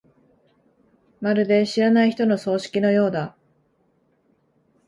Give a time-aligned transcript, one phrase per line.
[1.19, 3.35] まるで知らない人の葬式のようだ。